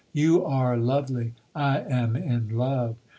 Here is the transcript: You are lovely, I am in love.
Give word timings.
You 0.13 0.43
are 0.45 0.77
lovely, 0.77 1.35
I 1.53 1.81
am 1.81 2.15
in 2.15 2.57
love. 2.57 2.95